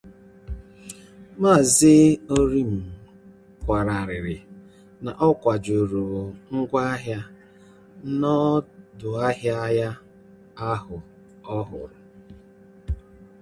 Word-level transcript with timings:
Maazị 1.41 1.95
Orim 2.37 2.71
kwàrà 3.63 3.93
arịrị 4.01 4.37
na 5.03 5.11
ọ 5.27 5.27
kwàjuru 5.41 6.03
ngwaahịa 6.57 7.21
n'ọdụ 8.19 9.09
ahịa 9.27 9.59
ya 9.79 9.89
ahụ 10.71 10.97
ọhụrụ 11.57 11.97